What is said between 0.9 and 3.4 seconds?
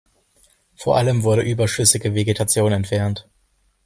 allem wurde überschüssige Vegetation entfernt.